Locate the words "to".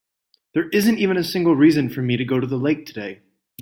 2.17-2.25, 2.39-2.47